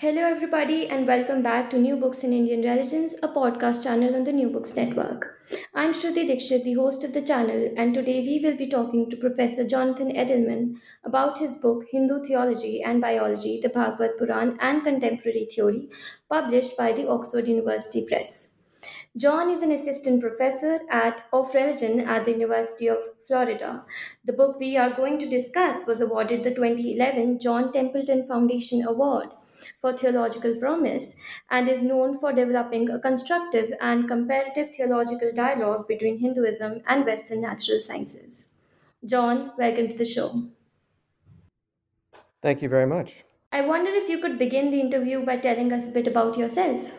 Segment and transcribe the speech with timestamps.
[0.00, 4.22] Hello, everybody, and welcome back to New Books in Indian Religions, a podcast channel on
[4.22, 5.40] the New Books Network.
[5.74, 9.16] I'm Shruti Dikshit, the host of the channel, and today we will be talking to
[9.16, 15.48] Professor Jonathan Edelman about his book Hindu Theology and Biology, the Bhagavad Puran and Contemporary
[15.52, 15.88] Theory,
[16.30, 18.62] published by the Oxford University Press.
[19.16, 23.84] John is an assistant professor at, of religion at the University of Florida.
[24.24, 29.30] The book we are going to discuss was awarded the 2011 John Templeton Foundation Award
[29.80, 31.16] for theological promise
[31.50, 37.42] and is known for developing a constructive and comparative theological dialogue between Hinduism and Western
[37.42, 38.48] natural sciences.
[39.04, 40.30] John, welcome to the show.
[42.42, 43.24] Thank you very much.
[43.52, 46.92] I wonder if you could begin the interview by telling us a bit about yourself.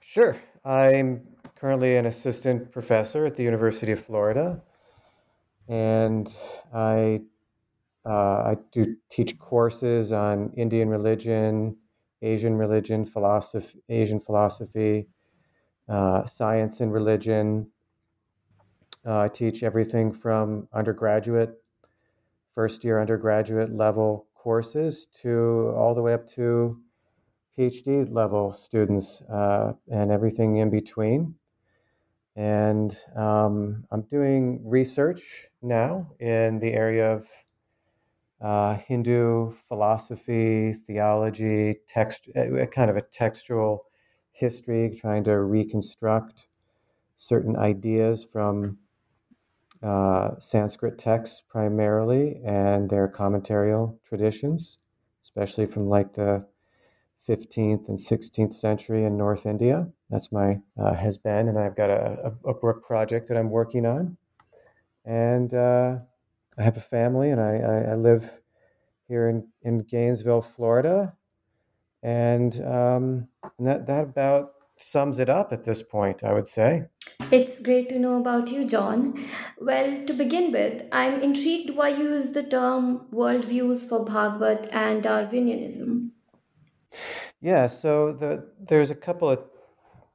[0.00, 0.36] Sure.
[0.64, 1.22] I'm
[1.54, 4.62] currently an assistant professor at the University of Florida,
[5.68, 6.32] and
[6.74, 7.22] I
[8.06, 11.76] uh, I do teach courses on Indian religion,
[12.22, 15.08] Asian religion, philosophy, Asian philosophy,
[15.88, 17.68] uh, science and religion.
[19.04, 21.54] Uh, I teach everything from undergraduate,
[22.54, 26.78] first year undergraduate level courses to all the way up to
[27.58, 31.34] PhD level students uh, and everything in between.
[32.36, 37.26] And um, I'm doing research now in the area of
[38.40, 43.86] uh, Hindu philosophy, theology, text, kind of a textual
[44.32, 46.48] history, trying to reconstruct
[47.16, 48.78] certain ideas from
[49.82, 54.78] uh, Sanskrit texts primarily and their commentarial traditions,
[55.22, 56.46] especially from like the
[57.28, 59.88] 15th and 16th century in North India.
[60.10, 63.50] That's my uh, has been, and I've got a, a, a, book project that I'm
[63.50, 64.16] working on,
[65.04, 65.96] and uh,
[66.58, 68.30] I have a family and I, I, I live
[69.08, 71.14] here in, in Gainesville, Florida.
[72.02, 73.28] And, um,
[73.58, 76.84] and that, that about sums it up at this point, I would say.
[77.30, 79.28] It's great to know about you, John.
[79.58, 85.02] Well, to begin with, I'm intrigued why you use the term worldviews for Bhagavad and
[85.02, 86.10] Darwinianism.
[87.40, 89.40] Yeah, so the, there's a couple of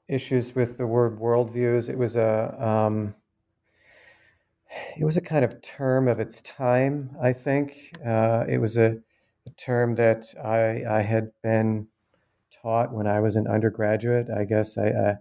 [0.08, 1.90] issues with the word worldviews.
[1.90, 3.16] It was a um,
[4.98, 7.96] it was a kind of term of its time, I think.
[8.06, 8.98] Uh, it was a,
[9.48, 11.88] a, term that I, I had been
[12.52, 14.28] taught when I was an undergraduate.
[14.30, 15.16] I guess I, uh,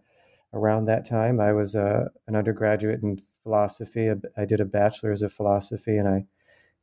[0.54, 4.10] around that time, I was uh, an undergraduate in philosophy.
[4.36, 6.24] I did a bachelor's of philosophy and I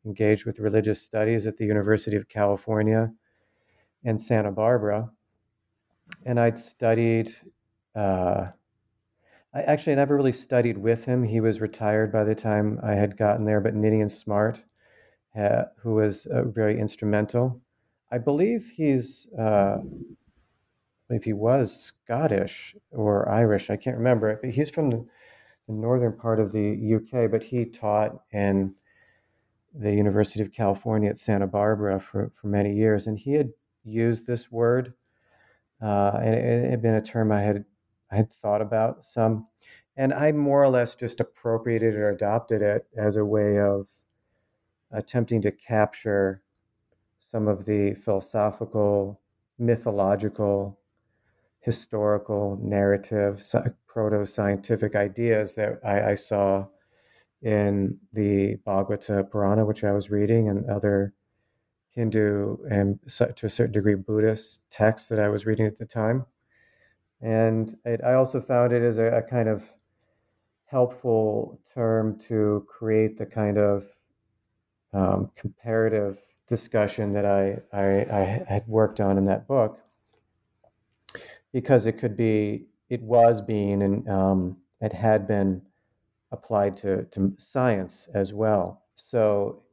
[0.06, 3.12] engaged with religious studies at the University of California
[4.04, 5.12] in Santa Barbara.
[6.26, 7.36] And I'd studied
[7.96, 8.48] uh,
[9.58, 11.24] I actually never really studied with him.
[11.24, 14.64] He was retired by the time I had gotten there, but Ninian Smart,
[15.36, 17.60] uh, who was uh, very instrumental.
[18.12, 19.80] I believe he's, uh,
[21.10, 25.06] if he was Scottish or Irish, I can't remember it, but he's from the,
[25.68, 28.76] the northern part of the UK, but he taught in
[29.74, 33.08] the University of California at Santa Barbara for, for many years.
[33.08, 33.50] And he had
[33.84, 34.94] used this word,
[35.82, 37.66] uh, and it had been a term I had
[38.12, 39.48] I had thought about some,
[39.96, 43.88] and I more or less just appropriated or adopted it as a way of
[44.92, 46.42] attempting to capture
[47.18, 49.20] some of the philosophical,
[49.58, 50.80] mythological,
[51.60, 53.44] historical, narrative,
[53.88, 56.68] proto scientific ideas that I, I, saw
[57.42, 61.14] in the Bhagavata Purana, which I was reading, and other
[61.90, 66.28] Hindu and to a certain degree Buddhist texts that I was reading at the time.
[67.22, 69.64] And it, I also found it as a, a, kind of
[70.66, 73.88] helpful term to create the kind of
[74.94, 79.80] um, comparative discussion that I, I, I had worked on in that book
[81.52, 85.62] because it could be, it was being, and um, it had been
[86.32, 88.84] applied to, to science as well.
[88.96, 89.64] So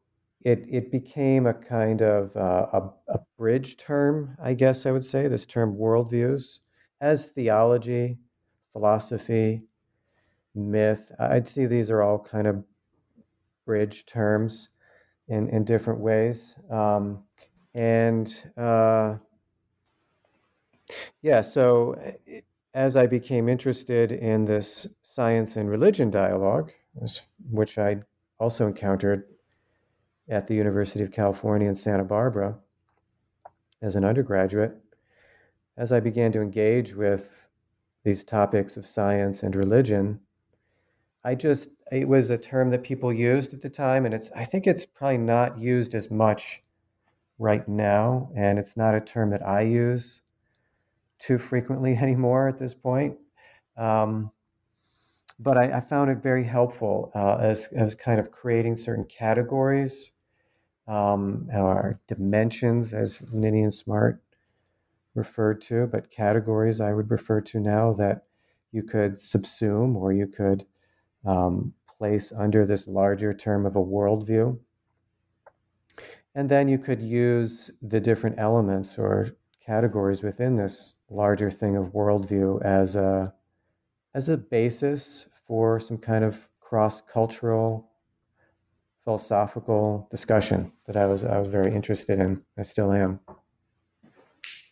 [0.45, 5.05] it, it became a kind of uh, a, a bridge term, I guess I would
[5.05, 6.61] say, this term worldviews
[7.05, 8.17] as theology,
[8.73, 9.61] philosophy,
[10.55, 11.13] myth.
[11.19, 12.65] I'd see these are all kind of
[13.67, 14.71] bridge terms
[15.29, 16.57] in, in different ways.
[16.71, 17.23] Um,
[17.75, 19.17] and uh,
[21.21, 21.95] yeah, so
[22.27, 22.41] eh,
[22.73, 26.73] as I became interested in this science and religion dialogue,
[27.51, 27.99] which I
[28.41, 29.25] also encountered
[30.31, 32.57] at the University of California in Santa Barbara
[33.83, 34.84] as an undergraduate,
[35.77, 37.49] as I began to engage with
[38.05, 40.21] these topics of science and religion,
[41.25, 44.45] I just, it was a term that people used at the time, and it's, I
[44.45, 46.63] think it's probably not used as much
[47.39, 50.21] right now, and it's not a term that I use
[51.19, 53.17] too frequently anymore at this point.
[53.77, 54.31] Um,
[55.41, 60.13] but I, I, found it very helpful uh, as, as kind of creating certain categories
[60.87, 64.23] um, or dimensions, as Ninian Smart
[65.15, 68.25] referred to, but categories I would refer to now that
[68.73, 70.67] you could subsume or you could
[71.25, 74.59] um, place under this larger term of a worldview.
[76.35, 79.29] And then you could use the different elements or
[79.65, 83.33] categories within this larger thing of worldview as a
[84.15, 87.89] as a basis for some kind of cross-cultural
[89.05, 92.43] philosophical discussion that I was I was very interested in.
[92.59, 93.21] I still am.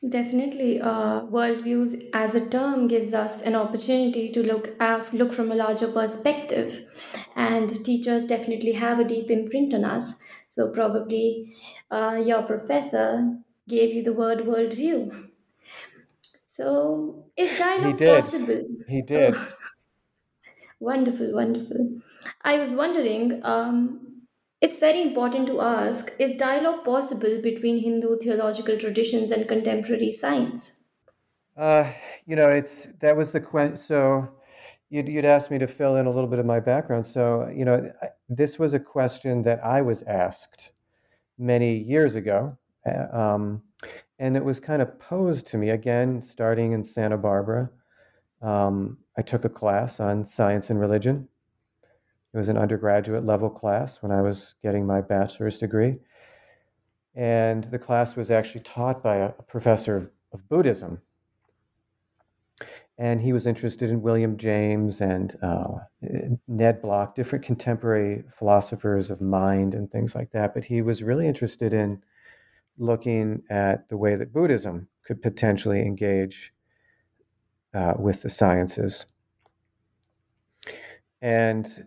[0.08, 5.52] Definitely, uh, worldviews as a term gives us an opportunity to look at, look from
[5.52, 6.84] a larger perspective,
[7.36, 10.16] and teachers definitely have a deep imprint on us.
[10.48, 11.54] So probably,
[11.88, 13.38] uh, your professor
[13.68, 15.28] gave you the word worldview.
[16.48, 18.22] So, is dialogue he did.
[18.22, 18.66] possible?
[18.88, 19.34] He did.
[19.36, 19.52] Oh,
[20.80, 21.94] wonderful, wonderful.
[22.42, 23.40] I was wondering.
[23.44, 24.11] Um,
[24.62, 30.84] it's very important to ask is dialogue possible between Hindu theological traditions and contemporary science?
[31.56, 31.92] Uh,
[32.26, 33.76] you know, it's that was the question.
[33.76, 34.28] So
[34.88, 37.04] you'd, you'd asked me to fill in a little bit of my background.
[37.04, 37.92] So, you know,
[38.28, 40.72] this was a question that I was asked
[41.38, 42.56] many years ago.
[42.86, 43.62] Uh, um,
[44.20, 47.68] and it was kind of posed to me again, starting in Santa Barbara.
[48.40, 51.28] Um, I took a class on science and religion
[52.32, 55.98] it was an undergraduate level class when I was getting my bachelor's degree.
[57.14, 61.02] And the class was actually taught by a professor of Buddhism.
[62.96, 65.68] And he was interested in William James and uh,
[66.48, 70.54] Ned Block, different contemporary philosophers of mind and things like that.
[70.54, 72.02] But he was really interested in
[72.78, 76.54] looking at the way that Buddhism could potentially engage
[77.74, 79.06] uh, with the sciences.
[81.20, 81.86] And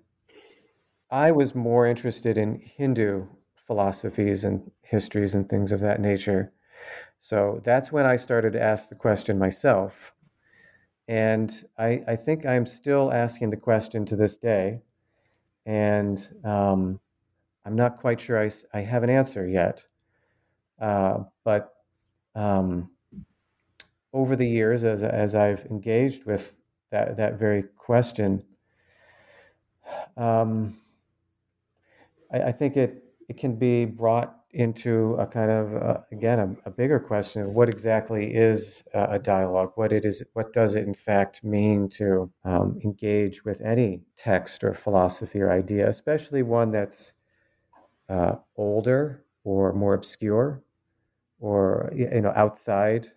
[1.11, 6.51] I was more interested in Hindu philosophies and histories and things of that nature.
[7.19, 10.13] So that's when I started to ask the question myself.
[11.07, 14.81] And I, I think I'm still asking the question to this day.
[15.65, 16.99] And um,
[17.65, 19.85] I'm not quite sure I, I have an answer yet.
[20.79, 21.73] Uh, but
[22.35, 22.89] um,
[24.13, 26.57] over the years, as, as I've engaged with
[26.91, 28.43] that, that very question,
[30.17, 30.77] um,
[32.31, 36.69] I, I think it it can be brought into a kind of uh, again a,
[36.69, 39.73] a, bigger question of what exactly is a dialogue?
[39.75, 44.63] What it is what does it in fact mean to um, engage with any text
[44.63, 47.13] or philosophy or idea especially one that's
[48.07, 50.63] uh, older or more obscure
[51.39, 53.07] or you know outside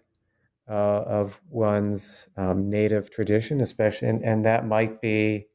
[0.69, 5.47] uh, of one's um, native tradition especially and, and that might be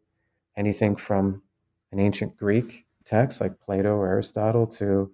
[0.56, 1.42] anything from
[1.92, 5.12] an ancient greek texts like Plato or Aristotle to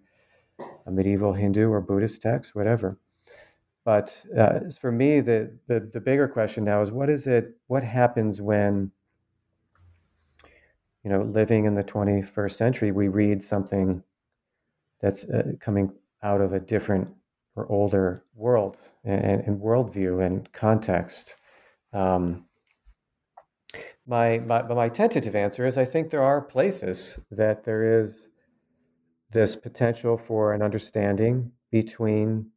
[0.85, 2.99] a medieval Hindu or Buddhist text, whatever.
[3.85, 7.57] But uh, for me, the, the, the bigger question now is what is it?
[7.67, 8.91] What happens when,
[11.03, 14.03] you know, living in the 21st century, we read something
[14.99, 17.07] that's uh, coming out of a different
[17.55, 21.35] or older world and, and worldview and context.
[21.93, 22.45] Um,
[24.09, 28.27] my, my my tentative answer is I think there are places that there is
[29.29, 32.49] this potential for an understanding between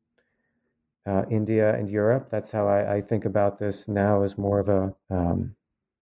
[1.07, 2.31] uh, India and Europe.
[2.31, 5.55] That's how I, I, think about this now as more of a um,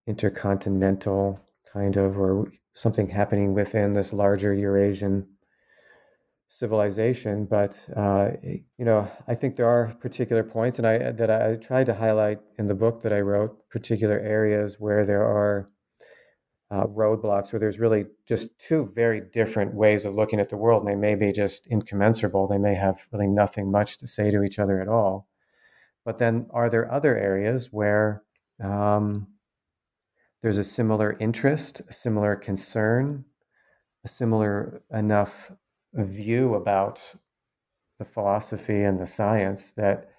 [0.06, 1.40] intercontinental
[1.72, 5.26] kind of or something happening within this larger Eurasian
[6.50, 7.46] civilization.
[7.46, 11.86] But uh, you know, I think there are particular points, and I that I tried
[11.86, 15.70] to highlight in the book that I wrote, particular areas where there are
[16.72, 20.82] uh, roadblocks, where there's really just two very different ways of looking at the world,
[20.82, 22.48] and they may be just incommensurable.
[22.48, 25.28] They may have really nothing much to say to each other at all.
[26.04, 28.24] But then, are there other areas where
[28.62, 29.28] um,
[30.42, 33.24] there's a similar interest, a similar concern,
[34.04, 35.52] a similar enough
[35.94, 37.02] view about
[37.98, 40.10] the philosophy and the science, that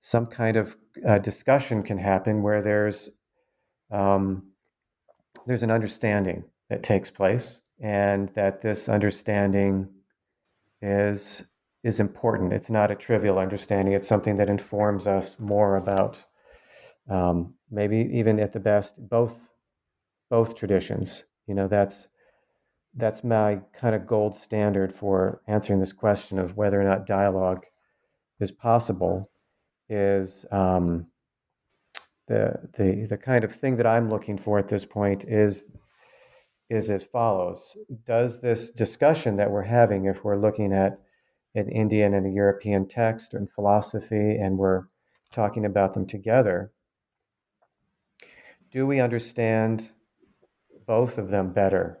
[0.00, 0.76] some kind of
[1.06, 3.10] uh, discussion can happen where there's
[3.90, 4.44] um,
[5.46, 9.88] there's an understanding that takes place, and that this understanding
[10.80, 11.48] is
[11.82, 12.52] is important.
[12.52, 13.94] It's not a trivial understanding.
[13.94, 16.24] It's something that informs us more about
[17.08, 19.52] um, maybe even at the best both
[20.30, 21.24] both traditions.
[21.46, 22.08] You know, that's
[22.94, 27.64] that's my kind of gold standard for answering this question of whether or not dialogue
[28.40, 29.30] is possible.
[29.88, 31.06] Is um,
[32.28, 35.64] the the the kind of thing that I'm looking for at this point is
[36.68, 41.00] is as follows: Does this discussion that we're having, if we're looking at
[41.54, 44.84] an Indian and a European text and philosophy, and we're
[45.32, 46.72] talking about them together,
[48.70, 49.90] do we understand
[50.86, 52.00] both of them better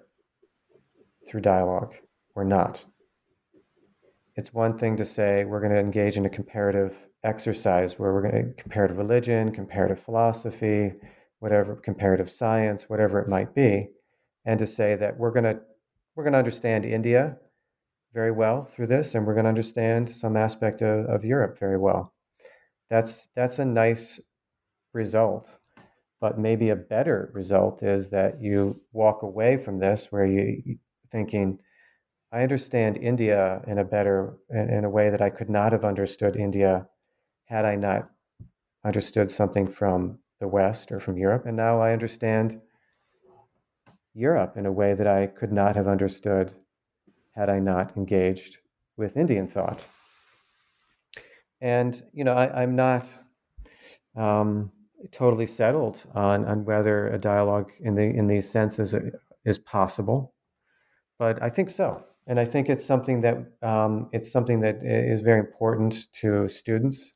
[1.30, 1.94] through dialogue
[2.34, 2.84] or not?
[4.34, 8.28] It's one thing to say we're going to engage in a comparative exercise where we're
[8.28, 10.92] going to comparative religion, comparative philosophy,
[11.38, 13.88] whatever comparative science, whatever it might be,
[14.44, 15.60] and to say that we're going to
[16.16, 17.36] we're going to understand India
[18.12, 21.78] very well through this, and we're going to understand some aspect of, of Europe very
[21.78, 22.12] well.
[22.88, 24.20] That's that's a nice
[24.92, 25.58] result.
[26.20, 30.78] But maybe a better result is that you walk away from this where you
[31.10, 31.58] thinking,
[32.32, 36.36] I understand India in a better in a way that I could not have understood
[36.36, 36.86] India
[37.44, 38.10] had I not
[38.84, 41.44] understood something from the West or from Europe.
[41.46, 42.60] And now I understand
[44.14, 46.54] Europe in a way that I could not have understood
[47.34, 48.58] had I not engaged
[48.96, 49.86] with Indian thought.
[51.60, 53.08] And you know, I, am not
[54.16, 54.72] um,
[55.12, 58.94] totally settled on on whether a dialogue in the in these senses
[59.44, 60.34] is possible,
[61.20, 65.20] but I think so, and I think it's something that um, it's something that is
[65.20, 67.12] very important to students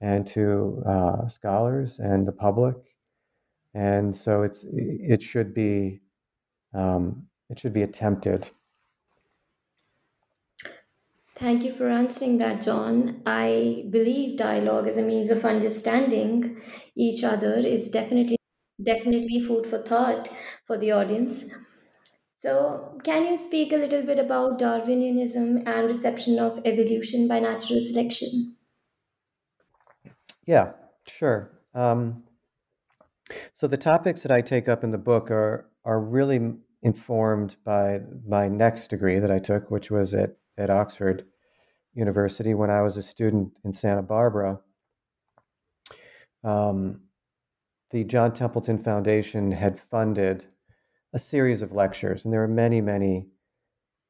[0.00, 2.74] and to uh, scholars and the public,
[3.74, 6.00] and so it's it should be
[6.74, 8.50] um, it should be attempted.
[11.36, 13.22] Thank you for answering that, John.
[13.24, 16.60] I believe dialogue as a means of understanding
[16.96, 18.36] each other is definitely
[18.82, 20.28] definitely food for thought
[20.66, 21.44] for the audience.
[22.42, 27.80] So, can you speak a little bit about Darwinianism and reception of evolution by natural
[27.80, 28.56] selection?
[30.44, 30.72] Yeah,
[31.06, 31.52] sure.
[31.72, 32.24] Um,
[33.52, 38.00] so the topics that I take up in the book are are really informed by
[38.26, 41.24] my next degree that I took, which was at at Oxford,
[41.94, 44.58] University when I was a student in Santa Barbara.
[46.42, 47.02] Um,
[47.92, 50.48] the John Templeton Foundation had funded
[51.12, 53.26] a series of lectures, and there were many, many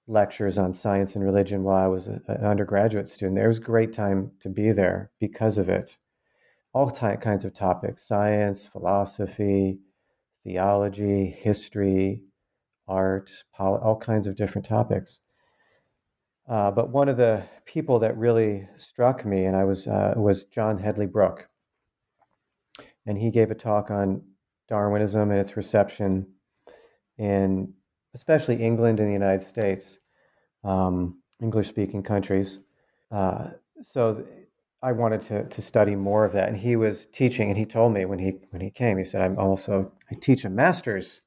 [0.07, 3.37] lectures on science and religion while I was a, an undergraduate student.
[3.37, 5.99] There was a great time to be there because of it.
[6.75, 9.81] All kinds of topics science, philosophy,
[10.45, 12.23] theology, history,
[12.89, 15.21] art, all kinds of different topics.
[16.49, 20.45] Uh, but one of the people that really struck me, and I was uh, was
[20.45, 21.49] John Hedley Brooke,
[23.07, 24.23] and he gave a talk on
[24.69, 26.27] Darwinism and its reception
[27.19, 27.73] in
[28.15, 29.99] especially England and the United States,
[30.65, 32.65] um, English speaking countries.
[33.11, 33.51] Uh,
[33.81, 34.25] so
[34.83, 37.93] I wanted to to study more of that, and he was teaching, and he told
[37.93, 41.23] me when he when he came, he said, "I'm also I teach a master's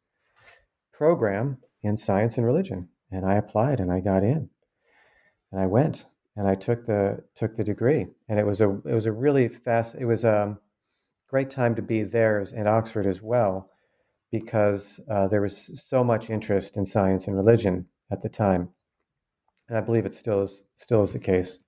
[0.93, 4.49] program in science and religion," and I applied and I got in
[5.55, 8.93] and I went and I took the took the degree, and it was a it
[8.93, 9.95] was a really fast.
[9.95, 10.57] It was a
[11.29, 13.69] great time to be there in Oxford as well,
[14.39, 18.67] because uh, there was so much interest in science and religion at the time,
[19.69, 21.59] and I believe it still is still is the case.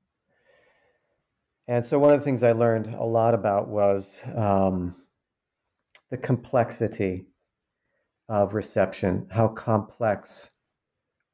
[1.70, 4.96] And so one of the things I learned a lot about was um,
[6.10, 7.26] the complexity
[8.28, 10.52] of reception, how complex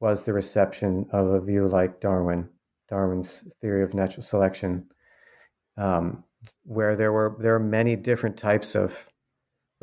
[0.00, 2.48] was the reception of a view like Darwin,
[2.88, 4.86] Darwin's theory of natural selection,
[5.76, 6.22] um,
[6.62, 9.08] where there were there are many different types of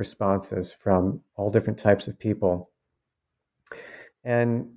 [0.01, 2.71] responses from all different types of people,
[4.23, 4.67] and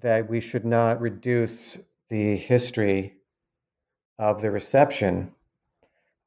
[0.00, 3.14] that we should not reduce the history
[4.18, 5.32] of the reception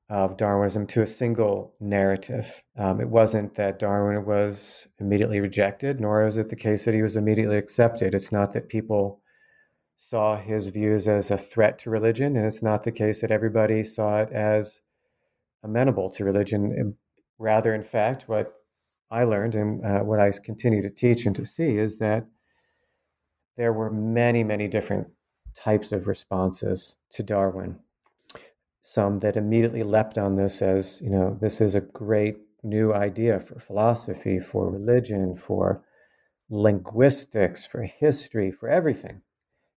[0.09, 2.61] of Darwinism to a single narrative.
[2.77, 7.01] Um, it wasn't that Darwin was immediately rejected, nor is it the case that he
[7.01, 8.13] was immediately accepted.
[8.13, 9.21] It's not that people
[9.95, 13.83] saw his views as a threat to religion, and it's not the case that everybody
[13.83, 14.81] saw it as
[15.63, 16.95] amenable to religion.
[17.41, 18.53] Rather, in fact, what
[19.09, 22.27] I learned and uh, what I continue to teach and to see is that
[23.57, 25.07] there were many, many different
[25.55, 27.79] types of responses to Darwin.
[28.83, 33.39] Some that immediately leapt on this as, you know, this is a great new idea
[33.39, 35.83] for philosophy, for religion, for
[36.51, 39.23] linguistics, for history, for everything.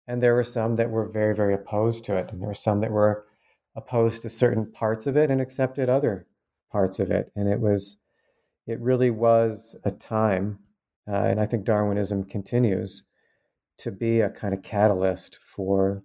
[0.07, 2.31] And there were some that were very, very opposed to it.
[2.31, 3.27] And there were some that were
[3.75, 6.25] opposed to certain parts of it and accepted other
[6.71, 7.31] parts of it.
[7.35, 7.97] And it was,
[8.67, 10.59] it really was a time,
[11.07, 13.03] uh, and I think Darwinism continues
[13.79, 16.03] to be a kind of catalyst for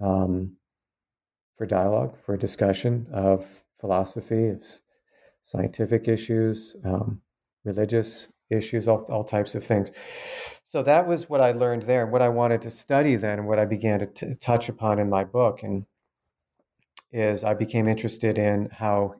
[0.00, 0.56] um,
[1.56, 4.62] for dialogue, for discussion of philosophy, of
[5.42, 7.20] scientific issues, um,
[7.64, 9.90] religious issues, all, all types of things.
[10.62, 13.48] So that was what I learned there, and what I wanted to study then, and
[13.48, 15.62] what I began to t- touch upon in my book.
[15.62, 15.84] And
[17.10, 19.14] is I became interested in how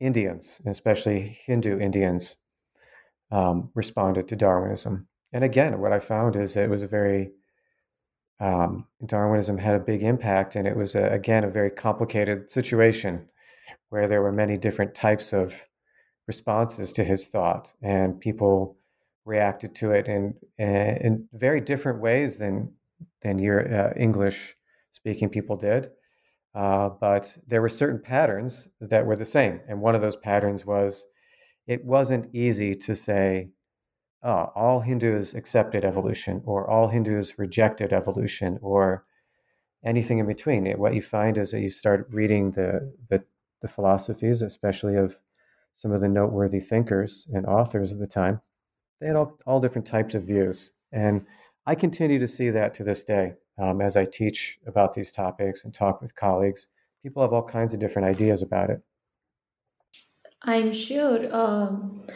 [0.00, 2.36] Indians, especially Hindu Indians,
[3.30, 5.08] um, responded to Darwinism.
[5.32, 7.32] And again, what I found is it was a very
[8.40, 13.28] um, Darwinism had a big impact, and it was a, again a very complicated situation
[13.88, 15.64] where there were many different types of
[16.26, 18.76] responses to his thought, and people
[19.24, 22.72] reacted to it in in very different ways than
[23.22, 24.54] than your uh, English
[24.92, 25.90] speaking people did.
[26.58, 30.66] Uh, but there were certain patterns that were the same, and one of those patterns
[30.66, 31.04] was
[31.68, 33.50] it wasn't easy to say
[34.24, 39.04] uh, all Hindus accepted evolution or all Hindus rejected evolution or
[39.84, 40.66] anything in between.
[40.66, 43.22] It, what you find is that you start reading the, the,
[43.62, 45.16] the philosophies, especially of
[45.72, 48.40] some of the noteworthy thinkers and authors of the time.
[49.00, 50.72] They had all, all different types of views.
[50.90, 51.24] And
[51.66, 55.64] I continue to see that to this day um, as I teach about these topics
[55.64, 56.68] and talk with colleagues.
[57.02, 58.82] People have all kinds of different ideas about it.
[60.42, 61.34] I'm sure.
[61.34, 62.06] Um,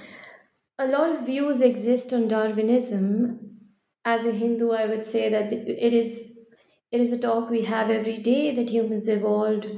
[0.78, 3.70] a lot of views exist on Darwinism.
[4.04, 6.40] As a Hindu, I would say that it is
[6.90, 9.68] it is a talk we have every day that humans evolved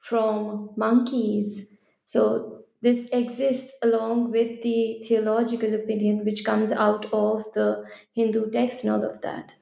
[0.00, 1.76] from monkeys.
[2.04, 8.84] So this exists along with the theological opinion which comes out of the Hindu text
[8.84, 9.54] and all of that.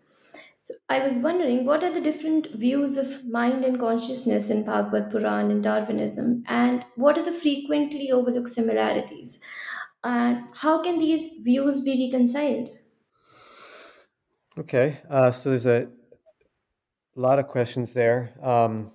[0.64, 5.10] So I was wondering what are the different views of mind and consciousness in Bhagavad
[5.10, 9.40] Puran and Darwinism, and what are the frequently overlooked similarities?
[10.04, 12.70] And how can these views be reconciled?
[14.56, 15.88] Okay, uh, so there's a
[17.16, 18.32] lot of questions there.
[18.40, 18.92] Um,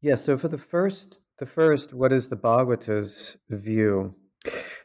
[0.00, 4.14] yeah, so for the first, the first, what is the Bhagavata's view?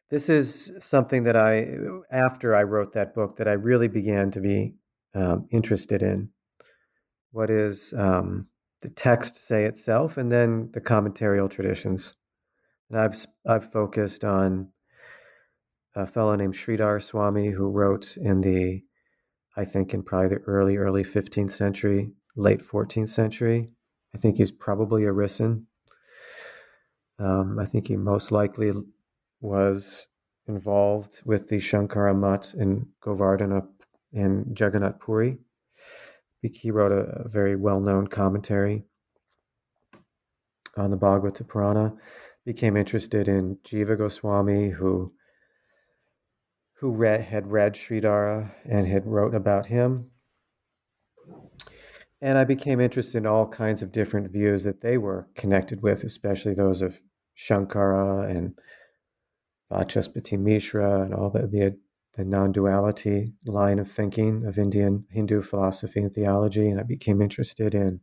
[0.09, 1.67] This is something that I,
[2.11, 4.75] after I wrote that book, that I really began to be
[5.13, 6.29] um, interested in.
[7.31, 8.47] What is um,
[8.81, 12.15] the text say itself, and then the commentarial traditions.
[12.89, 13.15] And I've
[13.47, 14.69] I've focused on
[15.95, 18.83] a fellow named Sridhar Swami who wrote in the,
[19.55, 23.69] I think in probably the early early 15th century, late 14th century.
[24.15, 25.67] I think he's probably a.
[27.19, 28.71] Um, I think he most likely
[29.41, 30.07] was
[30.47, 33.67] involved with the Shankara Mutt in Govardhana
[34.11, 35.37] in Jagannath Puri.
[36.41, 38.85] He wrote a, a very well known commentary
[40.77, 41.93] on the Bhagavata Purana
[42.45, 45.13] became interested in Jiva Goswami, who
[46.79, 50.09] who read, had read Sridhara and had wrote about him.
[52.19, 56.03] And I became interested in all kinds of different views that they were connected with,
[56.03, 56.99] especially those of
[57.37, 58.57] Shankara and
[59.71, 61.77] Vachaspati Mishra and all the, the,
[62.13, 66.67] the non duality line of thinking of Indian Hindu philosophy and theology.
[66.67, 68.01] And I became interested in,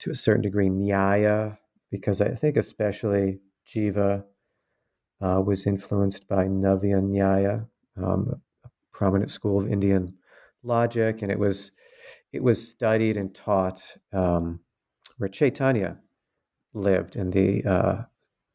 [0.00, 1.58] to a certain degree, Nyaya,
[1.90, 4.24] because I think especially Jiva
[5.20, 7.66] uh, was influenced by Navya Nyaya,
[8.02, 10.14] um, a prominent school of Indian
[10.62, 11.72] logic, and it was
[12.32, 14.60] it was studied and taught um,
[15.18, 15.98] where Chaitanya
[16.72, 18.02] lived in the uh,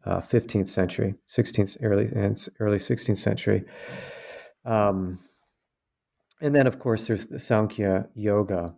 [0.06, 3.66] uh, 15th century, 16th early and early 16th century.
[4.66, 5.20] Um,
[6.42, 8.76] and then, of course, there's the Sankhya Yoga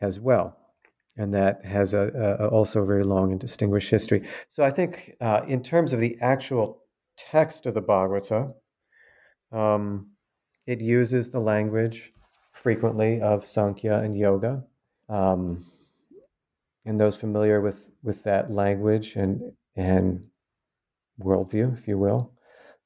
[0.00, 0.58] as well
[1.18, 4.22] and that has a, a, also a very long and distinguished history.
[4.48, 6.84] So I think, uh, in terms of the actual
[7.16, 8.54] text of the Bhagavata,
[9.50, 10.12] um,
[10.66, 12.12] it uses the language
[12.52, 14.64] frequently of Sankhya and Yoga.
[15.08, 15.66] Um,
[16.84, 20.24] and those familiar with, with that language and, and
[21.20, 22.32] worldview, if you will,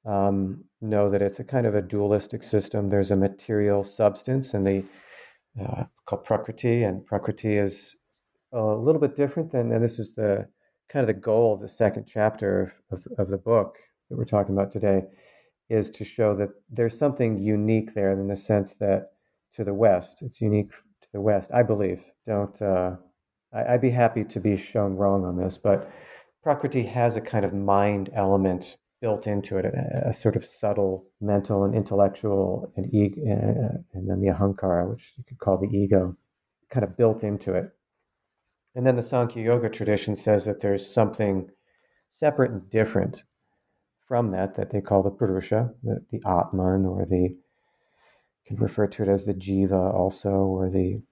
[0.07, 2.89] um, know that it's a kind of a dualistic system.
[2.89, 4.85] There's a material substance, and the
[5.61, 7.97] uh, called Prakriti, and Prakriti is
[8.53, 10.49] a little bit different than, and this is the
[10.89, 14.55] kind of the goal of the second chapter of, of the book that we're talking
[14.55, 15.03] about today,
[15.71, 19.13] is to show that there's something unique there in the sense that
[19.55, 22.03] to the West, it's unique to the West, I believe.
[22.27, 22.97] Don't uh,
[23.53, 25.91] I, would be happy to be shown wrong on this, but
[26.43, 31.05] Prakriti has a kind of mind element built into it, a, a sort of subtle
[31.21, 35.77] mental and intellectual and ego, uh, and then the ahankara, which you could call the
[35.77, 36.17] ego,
[36.71, 37.71] kind of built into it.
[38.75, 41.51] And then the Sankhya Yoga tradition says that there's something
[42.09, 43.25] separate and different
[44.07, 47.37] from that that they call the Purusha, the, the Atman, or the
[48.47, 51.03] can refer to it as the Jiva also, or the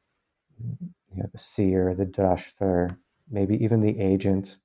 [0.59, 2.96] you know, the seer, the drashtar,
[3.31, 4.59] maybe even the agent,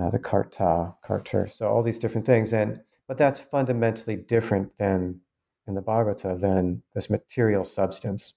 [0.00, 1.50] uh, the karta, kartar.
[1.50, 5.20] So all these different things, and but that's fundamentally different than
[5.66, 8.34] in the Bhagavata than this material substance.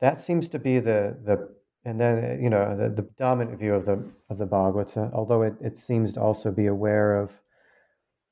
[0.00, 1.48] That seems to be the the
[1.84, 5.54] and then you know the, the dominant view of the of the Bhagavata, although it,
[5.60, 7.32] it seems to also be aware of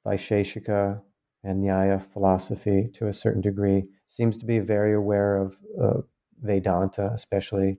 [0.07, 1.03] Vaisheshika
[1.44, 6.01] and Nyaya philosophy to a certain degree, seems to be very aware of uh,
[6.40, 7.79] Vedanta, especially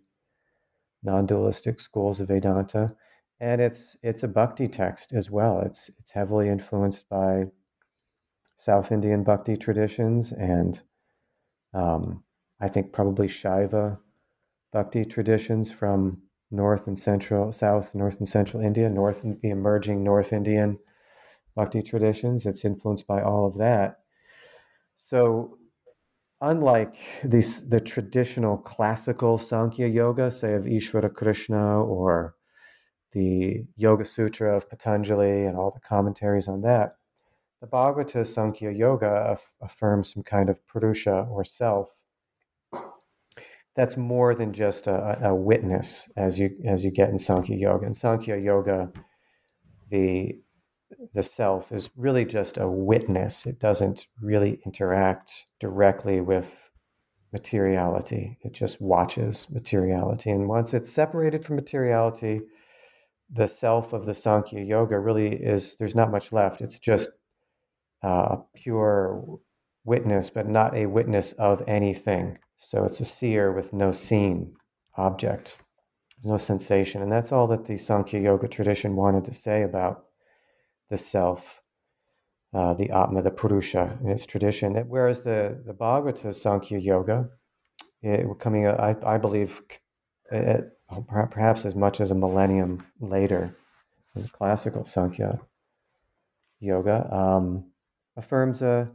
[1.04, 2.96] non-dualistic schools of Vedanta,
[3.40, 5.62] and it's it's a bhakti text as well.
[5.62, 7.46] It's it's heavily influenced by
[8.58, 10.82] South Indian bhakti traditions and
[11.74, 12.24] um,
[12.60, 14.00] I think probably Shaiva
[14.74, 16.22] bhakti traditions from
[16.52, 20.80] North and Central, South, North and Central India, North the emerging North Indian
[21.56, 22.46] bhakti traditions.
[22.46, 24.00] It's influenced by all of that.
[24.96, 25.58] So
[26.42, 32.36] unlike these, the traditional classical Sankhya yoga, say of Ishvara Krishna or
[33.12, 36.96] the Yoga Sutra of Patanjali and all the commentaries on that,
[37.62, 41.90] the Bhagavata Sankhya Yoga aff- affirms some kind of Purusha or self
[43.76, 47.86] that's more than just a, a, witness as you as you get in Sankhya Yoga.
[47.86, 48.92] In Sankhya Yoga,
[49.90, 50.40] the
[51.14, 53.46] the self is really just a witness.
[53.46, 56.72] It doesn't really interact directly with
[57.32, 58.38] materiality.
[58.42, 60.32] It just watches materiality.
[60.32, 62.42] And once it's separated from materiality,
[63.32, 66.62] the self of the Sankhya Yoga really is, there's not much left.
[66.62, 67.10] It's just
[68.04, 69.40] uh, a pure
[69.84, 72.38] witness, but not a witness of anything.
[72.56, 74.56] So it's a seer with no seen
[74.98, 75.58] object,
[76.24, 77.02] no sensation.
[77.02, 80.06] And that's all that the Sankhya Yoga tradition wanted to say about
[80.90, 81.62] the self,
[82.54, 84.76] uh, the Atma, the Purusha in its tradition.
[84.88, 87.30] Whereas the, the Bhagavata Sankhya Yoga,
[88.02, 89.62] it, coming, I, I believe,
[90.32, 93.56] it, perhaps as much as a millennium later,
[94.16, 95.40] in classical Sankhya
[96.60, 97.66] Yoga, um,
[98.18, 98.90] affirms a,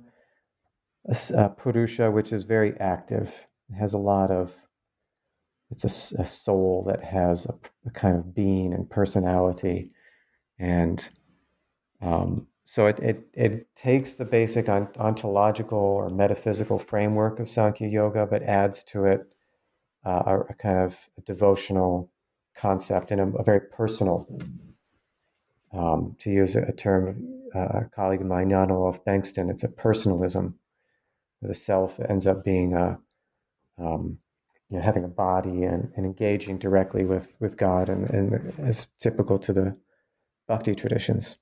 [1.06, 3.46] a, a, Purusha which is very active.
[3.70, 4.60] It has a lot of,
[5.70, 7.54] it's a, a soul that has a,
[7.86, 9.90] a kind of being and personality
[10.58, 11.08] and
[12.00, 18.26] um, so it, it, it takes the basic ontological or metaphysical framework of Sankhya Yoga,
[18.26, 19.26] but adds to it
[20.04, 22.10] uh, a, a, kind of a devotional
[22.56, 24.26] concept and a, a very personal,
[25.72, 27.16] um, to use a, term of
[27.54, 30.58] uh, a colleague of mine, Jan Olof Bengtsson, it's a personalism.
[31.42, 32.98] The self ends up being a,
[33.78, 34.18] um,
[34.70, 38.88] you know, having a body and, and engaging directly with, with God, and, and as
[39.00, 39.76] typical to the
[40.48, 41.38] bhakti traditions.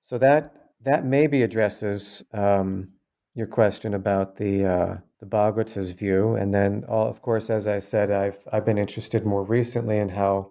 [0.00, 2.92] So that that maybe addresses um,
[3.34, 7.80] your question about the uh, the Bhagavata's view, and then, all, of course, as I
[7.80, 10.50] said, I've I've been interested more recently in how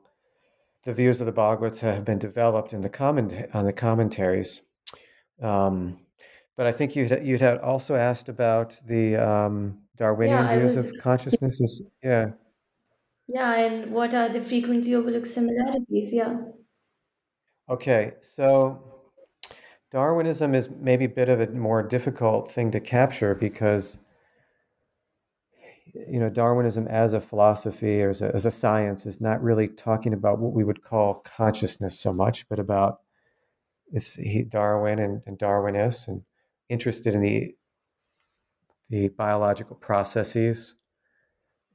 [0.83, 4.61] the views of the Bhagavata have been developed in the comment on the commentaries.
[5.41, 5.99] Um,
[6.55, 10.85] but I think you'd you'd had also asked about the um, Darwinian Yeah, views was.
[10.85, 11.61] of consciousness.
[11.61, 12.31] Is, yeah.
[13.27, 16.13] Yeah, and what are the frequently overlooked similarities?
[16.13, 16.37] Yeah.
[17.69, 18.13] Okay.
[18.21, 18.81] So
[19.91, 23.97] Darwinism is maybe a bit of a more difficult thing to capture because
[26.09, 29.67] you know Darwinism as a philosophy or as a, as a science is not really
[29.67, 33.01] talking about what we would call consciousness so much, but about
[33.91, 36.23] it's he, Darwin and, and Darwinists and
[36.69, 37.55] interested in the
[38.89, 40.75] the biological processes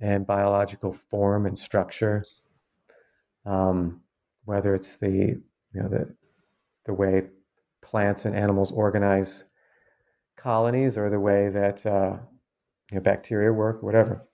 [0.00, 2.24] and biological form and structure,
[3.46, 4.00] um,
[4.44, 5.10] whether it's the
[5.72, 6.14] you know the
[6.86, 7.22] the way
[7.80, 9.44] plants and animals organize
[10.36, 12.16] colonies or the way that uh,
[12.92, 14.26] you know, bacteria work or whatever.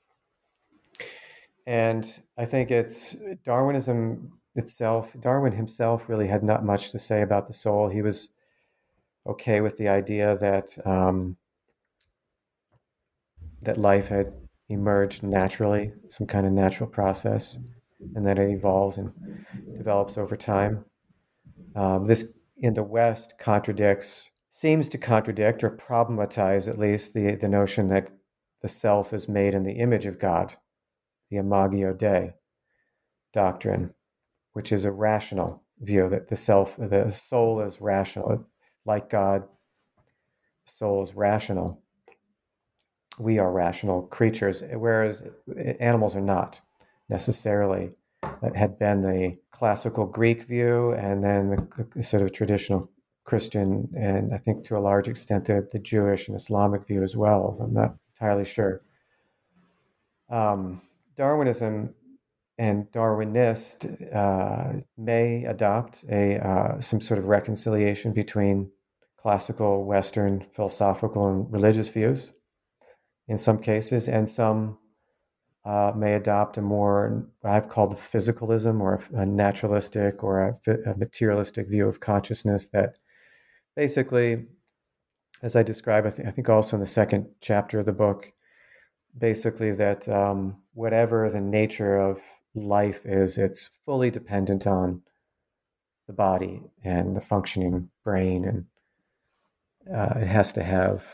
[1.67, 7.47] And I think it's Darwinism itself, Darwin himself really had not much to say about
[7.47, 7.89] the soul.
[7.89, 8.31] He was
[9.27, 11.37] okay with the idea that um,
[13.63, 14.33] that life had
[14.69, 17.59] emerged naturally, some kind of natural process,
[18.15, 19.15] and that it evolves and
[19.77, 20.85] develops over time.
[21.75, 27.49] Um, this in the West contradicts, seems to contradict or problematize at least the, the
[27.49, 28.11] notion that
[28.63, 30.55] the self is made in the image of God,
[31.31, 32.35] the Imago Dei
[33.33, 33.95] doctrine,
[34.53, 38.47] which is a rational view that the self, the soul is rational,
[38.85, 39.45] like God,
[40.65, 41.83] soul is rational.
[43.19, 45.25] We are rational creatures, whereas
[45.81, 46.61] animals are not
[47.09, 47.95] necessarily.
[48.43, 52.91] That had been the classical Greek view, and then the sort of traditional
[53.25, 57.17] Christian, and I think to a large extent the, the Jewish and Islamic view as
[57.17, 57.57] well.
[57.61, 58.83] I'm not entirely sure.
[60.31, 60.83] Um,
[61.17, 61.95] Darwinism
[62.59, 68.71] and Darwinist uh, may adopt a uh, some sort of reconciliation between
[69.17, 72.33] classical Western philosophical and religious views
[73.29, 74.79] in some cases, and some
[75.65, 81.69] uh, may adopt a more I've called physicalism or a naturalistic or a, a materialistic
[81.69, 82.97] view of consciousness that
[83.77, 84.47] basically,
[85.43, 88.33] as I describe, I, th- I think also in the second chapter of the book,
[89.17, 92.21] basically that um, whatever the nature of
[92.55, 95.03] life is, it's fully dependent on
[96.07, 98.65] the body and the functioning brain, and
[99.95, 101.05] uh, it has to have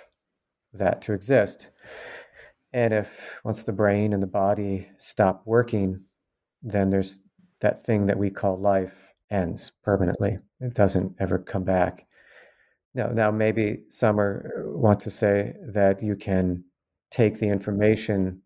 [0.73, 1.71] that to exist.
[2.73, 6.05] And if once the brain and the body stop working,
[6.63, 7.21] then there's
[7.61, 10.39] that thing that we call life ends permanently.
[10.61, 12.07] It doesn't ever come back.
[12.95, 16.65] Now, now maybe some are, want to say that you can
[17.11, 18.43] take the information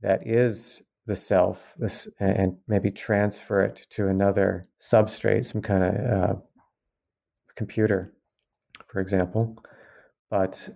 [0.00, 5.94] that is the self this and maybe transfer it to another substrate some kind of
[5.94, 6.34] uh,
[7.56, 8.12] computer
[8.86, 9.56] for example.
[10.30, 10.68] But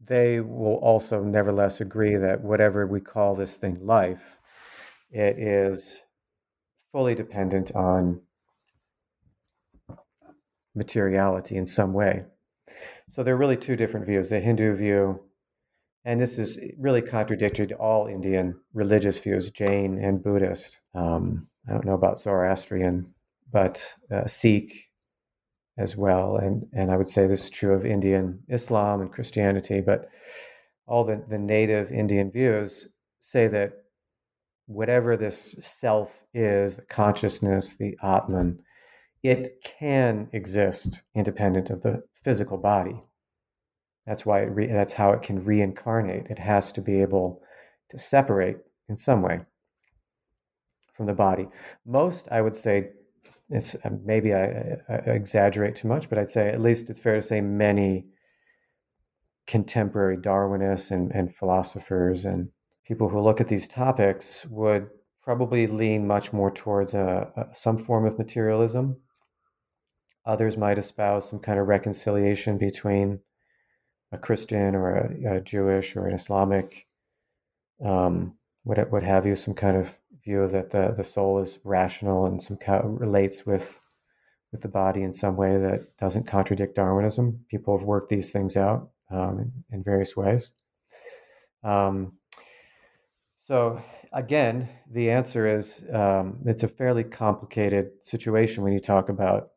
[0.00, 4.38] they will also nevertheless agree that whatever we call this thing life
[5.10, 6.00] it is
[6.92, 8.20] fully dependent on
[10.76, 12.24] materiality in some way
[13.08, 15.20] so there are really two different views the hindu view
[16.06, 20.80] and this is really contradictory to all Indian religious views, Jain and Buddhist.
[20.94, 23.12] Um, I don't know about Zoroastrian,
[23.50, 24.72] but uh, Sikh
[25.76, 26.36] as well.
[26.36, 30.08] And, and I would say this is true of Indian Islam and Christianity, but
[30.86, 33.72] all the, the native Indian views say that
[34.66, 38.60] whatever this self is, the consciousness, the Atman,
[39.22, 43.02] it can exist independent of the physical body.
[44.06, 46.26] That's why re- that's how it can reincarnate.
[46.30, 47.42] It has to be able
[47.88, 49.40] to separate in some way
[50.92, 51.48] from the body.
[51.84, 52.90] Most, I would say,
[53.50, 57.16] it's uh, maybe I, I, exaggerate too much, but I'd say at least it's fair
[57.16, 58.06] to say many
[59.46, 62.48] contemporary Darwinists and, and philosophers and
[62.84, 64.88] people who look at these topics would
[65.22, 68.96] probably lean much more towards a, a, some form of materialism.
[70.26, 73.20] Others might espouse some kind of reconciliation between
[74.12, 76.86] a Christian or a, a Jewish or an Islamic,
[77.84, 82.26] um, what what have you, some kind of view that the the soul is rational
[82.26, 83.80] and some kind of relates with
[84.52, 87.44] with the body in some way that doesn't contradict Darwinism.
[87.48, 90.52] People have worked these things out um, in, in, various ways.
[91.64, 92.12] Um,
[93.38, 99.50] so again, the answer is um, it's a fairly complicated situation when you talk about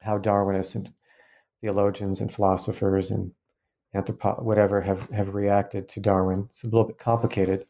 [0.00, 0.92] how Darwinists and
[1.60, 3.32] theologians and philosophers and
[3.94, 6.46] anthropo- whatever have, have reacted to Darwin.
[6.48, 7.66] It's a little bit complicated.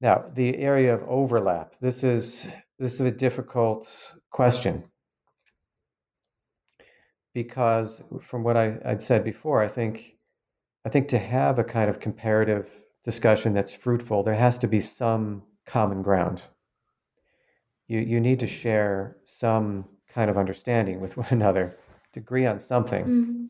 [0.00, 1.74] Now, the area of overlap.
[1.80, 2.46] This is
[2.78, 3.86] this is a difficult
[4.30, 4.84] question
[7.34, 10.16] because, from what I, I'd said before, I think
[10.86, 12.70] I think to have a kind of comparative
[13.04, 16.42] discussion that's fruitful, there has to be some common ground.
[17.86, 21.76] You you need to share some kind of understanding with one another
[22.12, 23.04] to agree on something.
[23.04, 23.44] Mm-hmm.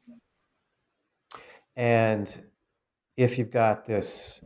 [1.77, 2.44] And
[3.16, 4.44] if you've got this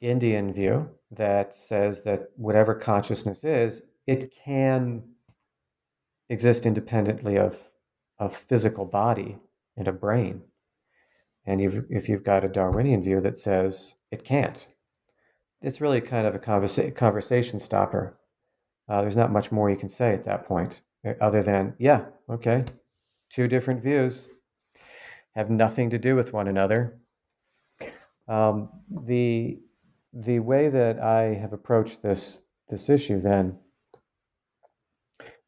[0.00, 5.02] Indian view that says that whatever consciousness is, it can
[6.28, 7.60] exist independently of
[8.18, 9.38] a physical body
[9.76, 10.42] and a brain.
[11.44, 14.66] And you've, if you've got a Darwinian view that says it can't,
[15.60, 18.16] it's really kind of a conversa- conversation stopper.
[18.88, 20.82] Uh, there's not much more you can say at that point,
[21.20, 22.64] other than, yeah, okay,
[23.30, 24.28] two different views
[25.34, 26.98] have nothing to do with one another.
[28.28, 29.60] Um, the
[30.12, 33.58] the way that I have approached this this issue then,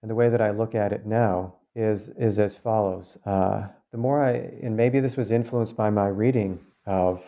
[0.03, 3.19] and the way that I look at it now is is as follows.
[3.25, 7.23] Uh, the more I, and maybe this was influenced by my reading of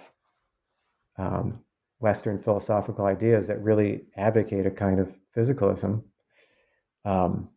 [1.17, 1.61] um,
[2.01, 6.03] Western philosophical ideas that really advocate a kind of physicalism
[7.05, 7.49] um,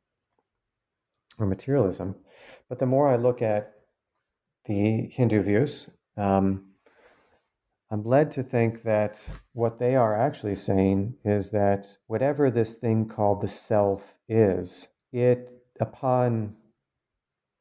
[1.39, 2.15] or materialism.
[2.67, 3.73] But the more I look at
[4.65, 6.65] the Hindu views, um,
[7.91, 9.19] I'm led to think that
[9.53, 15.49] what they are actually saying is that whatever this thing called the self is, it,
[15.79, 16.55] upon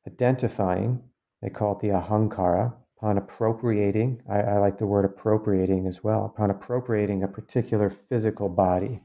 [0.06, 1.02] identifying,
[1.40, 6.26] they call it the ahankara, upon appropriating, I, I like the word appropriating as well,
[6.26, 9.00] upon appropriating a particular physical body,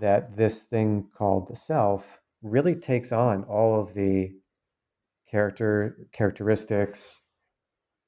[0.00, 4.30] that this thing called the self really takes on all of the
[5.28, 7.20] character characteristics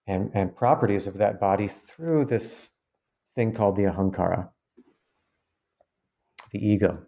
[0.06, 2.68] and, and properties of that body through this
[3.34, 4.50] thing called the ahankara,
[6.52, 7.02] the ego.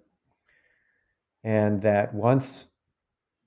[1.44, 2.68] And that once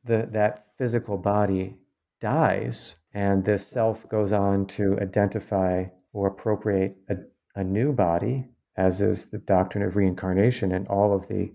[0.06, 1.78] the, that physical body
[2.22, 7.16] dies and this self goes on to identify or appropriate a,
[7.56, 11.52] a new body, as is the doctrine of reincarnation and all of the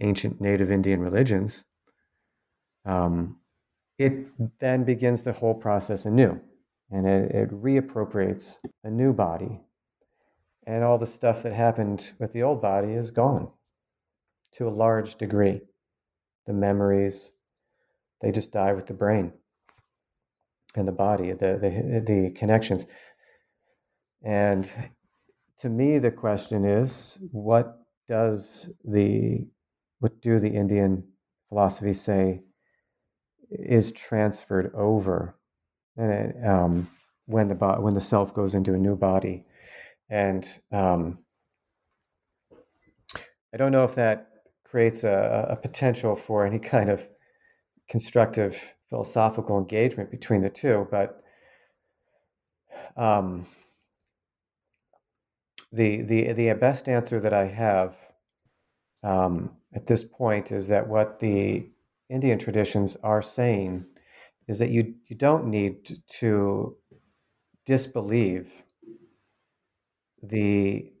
[0.00, 1.64] ancient native Indian religions,
[2.84, 3.38] um,
[3.98, 4.26] it
[4.58, 6.40] then begins the whole process anew
[6.92, 9.60] and it, it reappropriates a new body.
[10.66, 13.50] And all the stuff that happened with the old body is gone
[14.52, 15.62] to a large degree.
[16.46, 17.32] The memories,
[18.20, 19.32] they just die with the brain
[20.76, 22.86] and the body, the, the, the connections.
[24.22, 24.70] And
[25.58, 29.46] to me, the question is what does the,
[30.02, 31.04] what do the Indian
[31.48, 32.42] philosophies say
[33.48, 35.36] is transferred over?
[35.96, 36.90] And it, um,
[37.26, 39.44] when the bo- when the self goes into a new body,
[40.10, 41.18] and um,
[43.54, 44.28] I don't know if that
[44.64, 47.08] creates a, a potential for any kind of
[47.88, 51.22] constructive philosophical engagement between the two, but
[52.96, 53.46] um,
[55.70, 57.96] the the the best answer that I have
[59.02, 61.68] um, at this point is that what the
[62.08, 63.86] Indian traditions are saying
[64.48, 66.76] is that you you don't need to
[67.64, 68.50] disbelieve
[70.22, 70.92] the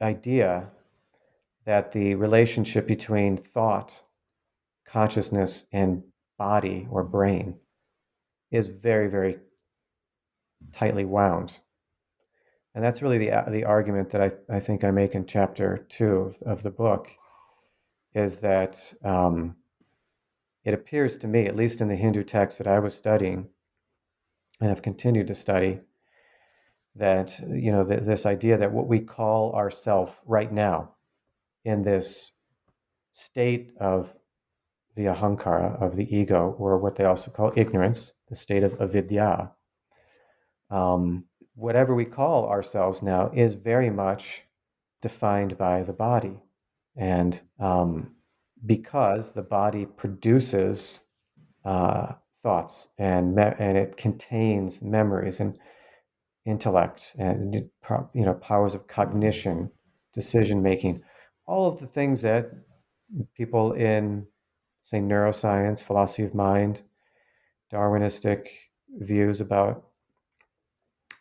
[0.00, 0.70] idea
[1.64, 4.02] that the relationship between thought,
[4.86, 6.02] consciousness, and
[6.38, 7.58] body or brain
[8.50, 9.38] is very, very
[10.72, 11.60] tightly wound.
[12.76, 16.18] And that's really the, the argument that I, I think I make in chapter two
[16.18, 17.08] of, of the book
[18.14, 19.56] is that um,
[20.62, 23.48] it appears to me, at least in the Hindu text that I was studying
[24.60, 25.80] and have continued to study,
[26.94, 30.96] that you know th- this idea that what we call ourself right now
[31.64, 32.32] in this
[33.12, 34.16] state of
[34.96, 39.52] the ahankara of the ego or what they also call ignorance the state of avidya
[40.70, 41.24] um,
[41.56, 44.44] whatever we call ourselves now is very much
[45.02, 46.38] defined by the body.
[46.94, 48.14] And um,
[48.64, 51.00] because the body produces
[51.64, 55.58] uh, thoughts and me- and it contains memories and
[56.44, 57.54] intellect and
[58.14, 59.70] you know powers of cognition,
[60.12, 61.02] decision making,
[61.46, 62.50] all of the things that
[63.34, 64.26] people in
[64.82, 66.82] say neuroscience, philosophy of mind,
[67.72, 68.46] Darwinistic
[69.00, 69.84] views about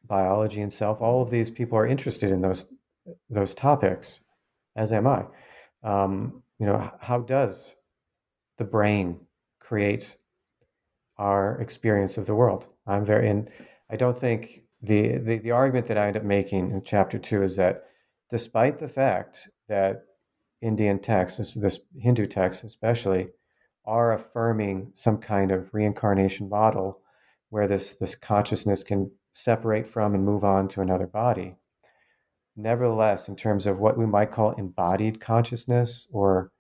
[0.08, 2.72] biology and self, all of these people are interested in those
[3.30, 4.24] those topics,
[4.76, 5.26] as am I.
[5.84, 7.76] Um, you know, how does
[8.58, 9.20] the brain
[9.60, 10.18] create
[11.18, 12.68] our experience of the world?
[12.88, 13.50] I'm very, and
[13.89, 17.44] I don't think the, the, the argument that I end up making in chapter two
[17.44, 17.86] is that
[18.30, 20.04] despite the fact that
[20.62, 23.30] Indian texts, this, Hindu texts especially,
[23.86, 27.02] are affirming some kind of reincarnation model
[27.50, 31.56] where this, this consciousness can separate from and move on to another body.
[32.56, 36.52] Nevertheless, in terms of what we might call embodied consciousness or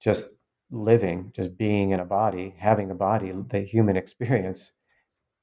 [0.00, 0.30] just
[0.70, 4.72] living, just being in a body, having a body, the human experience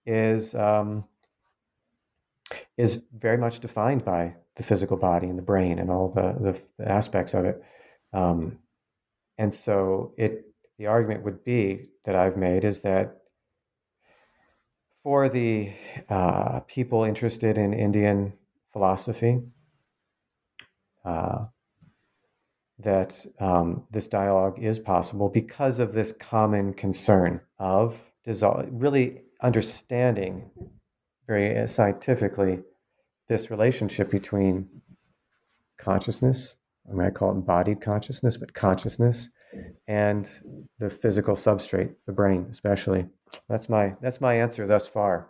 [0.05, 1.03] is um,
[2.77, 6.61] is very much defined by the physical body and the brain and all the, the,
[6.77, 7.63] the aspects of it.
[8.13, 8.59] Um,
[9.37, 10.45] and so it
[10.77, 13.20] the argument would be that I've made is that
[15.03, 15.71] for the
[16.09, 18.33] uh, people interested in Indian
[18.71, 19.41] philosophy,
[21.03, 21.45] uh,
[22.79, 30.49] that um, this dialogue is possible because of this common concern of really understanding
[31.27, 32.59] very uh, scientifically
[33.27, 34.69] this relationship between
[35.77, 36.57] consciousness,
[36.89, 39.29] I mean, I call it embodied consciousness, but consciousness
[39.87, 40.29] and
[40.79, 43.07] the physical substrate, the brain, especially.
[43.47, 45.29] That's my that's my answer thus far.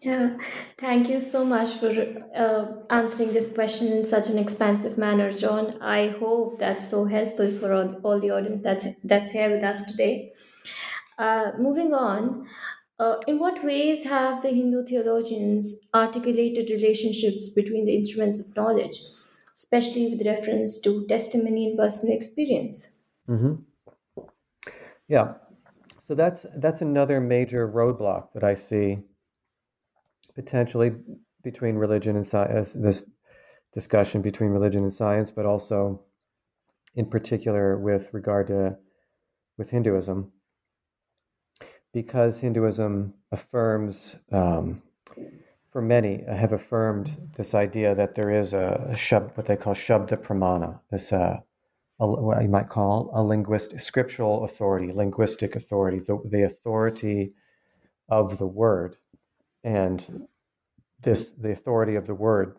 [0.00, 0.38] Yeah,
[0.78, 1.88] thank you so much for
[2.36, 5.76] uh, answering this question in such an expansive manner, John.
[5.82, 9.90] I hope that's so helpful for all, all the audience that's that's here with us
[9.90, 10.32] today.
[11.18, 12.46] Uh, moving on,
[13.06, 15.66] Uh, in what ways have the Hindu theologians
[16.00, 18.98] articulated relationships between the instruments of knowledge,
[19.58, 22.78] especially with reference to testimony and personal experience?
[23.26, 23.54] hmm
[25.08, 25.34] Yeah.
[26.08, 29.00] So that's that's another major roadblock that I see
[30.34, 30.92] potentially
[31.44, 32.72] between religion and science.
[32.72, 33.10] This
[33.74, 36.00] discussion between religion and science, but also
[36.94, 38.78] in particular with regard to
[39.58, 40.32] with Hinduism,
[41.92, 44.80] because Hinduism affirms, um,
[45.70, 49.74] for many have affirmed this idea that there is a, a shub, what they call
[49.74, 51.40] shabda pramana, this uh,
[52.00, 57.32] a, what you might call a linguistic, scriptural authority, linguistic authority, the, the authority
[58.08, 58.96] of the word,
[59.64, 60.26] and
[61.00, 62.56] this the authority of the word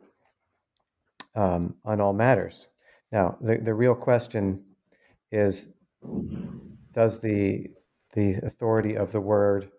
[1.36, 2.70] um, on all matters.
[3.12, 4.64] Now, the, the real question
[5.32, 5.70] is
[6.94, 7.68] does the,
[8.14, 9.72] the authority of the word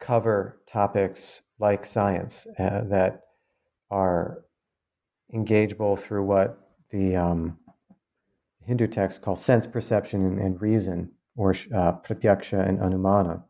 [0.00, 3.22] cover topics like science uh, that
[3.90, 4.42] are
[5.32, 6.58] engageable through what
[6.90, 7.58] the um,
[8.66, 13.42] Hindu texts call sense perception and, and reason, or uh, pratyaksha and anumana?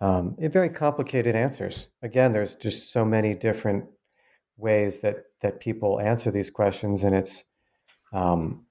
[0.00, 1.88] Um, very complicated answers.
[2.02, 3.84] Again, there's just so many different
[4.56, 7.44] ways that that people answer these questions, and it's
[8.12, 8.66] um,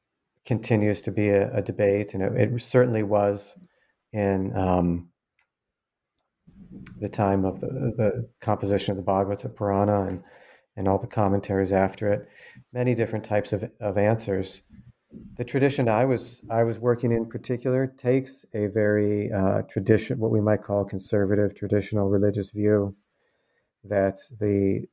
[0.46, 3.58] continues to be a, a debate, and it, it, certainly was
[4.12, 5.10] in um,
[7.00, 10.24] the time of the, the composition of the Bhagavata Purana and
[10.78, 12.28] and all the commentaries after it.
[12.74, 14.62] Many different types of, of answers.
[15.38, 20.32] The tradition I was I was working in particular takes a very uh, tradition, what
[20.32, 22.96] we might call conservative, traditional religious view
[23.84, 24.86] that the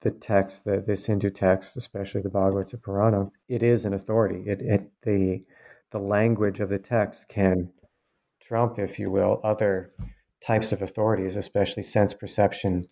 [0.00, 4.44] the text, the, this Hindu text, especially the Bhagavata Purana, it is an authority.
[4.46, 5.44] It, it the
[5.90, 7.70] the language of the text can
[8.40, 9.92] trump, if you will, other
[10.40, 12.86] types of authorities, especially sense perception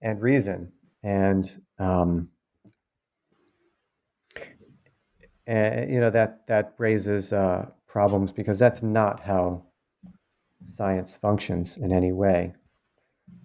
[0.00, 0.72] and reason.
[1.02, 1.44] And
[1.78, 2.28] um,
[5.46, 9.62] and you know that that raises uh, problems because that's not how
[10.64, 12.54] science functions in any way.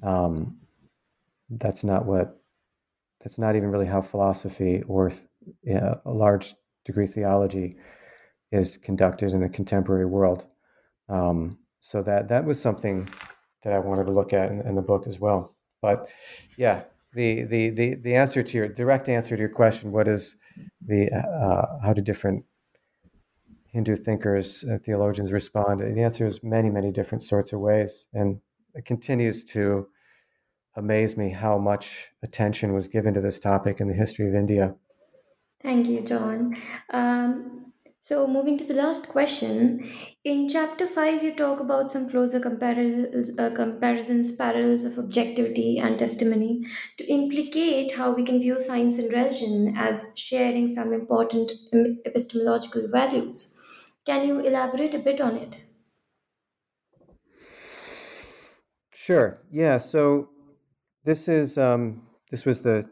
[0.03, 0.57] Um,
[1.49, 2.39] that's not what
[3.21, 5.11] that's not even really how philosophy or
[5.63, 6.53] you know, a large
[6.85, 7.77] degree theology
[8.51, 10.45] is conducted in the contemporary world.
[11.09, 13.07] Um, so that that was something
[13.63, 15.55] that I wanted to look at in, in, the book as well.
[15.81, 16.09] But
[16.57, 16.83] yeah,
[17.13, 20.35] the, the the the answer to your direct answer to your question, what is
[20.85, 22.45] the uh, how do different
[23.67, 25.81] Hindu thinkers, uh, theologians respond?
[25.81, 28.39] The answer is many, many different sorts of ways, and
[28.75, 29.87] it continues to
[30.75, 34.75] amaze me how much attention was given to this topic in the history of India.
[35.61, 36.55] Thank you, John.
[36.91, 37.66] Um,
[38.07, 39.91] so, moving to the last question.
[40.23, 45.99] In chapter 5, you talk about some closer comparisons, uh, comparisons, parallels of objectivity and
[45.99, 46.65] testimony
[46.97, 51.51] to implicate how we can view science and religion as sharing some important
[52.05, 53.61] epistemological values.
[54.05, 55.57] Can you elaborate a bit on it?
[58.93, 59.41] Sure.
[59.51, 59.79] Yeah.
[59.79, 60.29] So,
[61.03, 62.89] this is um, this was the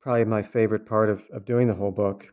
[0.00, 2.32] probably my favorite part of, of doing the whole book.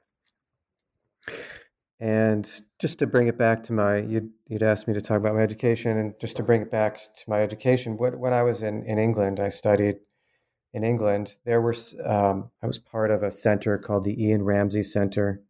[2.02, 5.36] And just to bring it back to my, you'd, you'd asked me to talk about
[5.36, 8.84] my education, and just to bring it back to my education, when I was in,
[8.86, 9.98] in England, I studied
[10.74, 11.36] in England.
[11.46, 11.76] There were,
[12.06, 15.42] um, I was part of a center called the Ian Ramsey Center.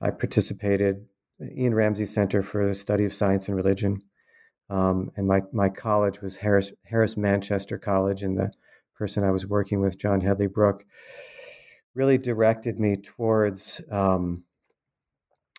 [0.00, 1.06] I participated,
[1.40, 4.00] Ian Ramsey Center for the Study of Science and Religion.
[4.68, 8.50] Um, and my, my college was Harris, Harris Manchester College, and the
[8.96, 10.84] person I was working with, John Hedley Brooke,
[11.94, 14.42] really directed me towards um,